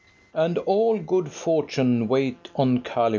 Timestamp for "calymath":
2.81-3.09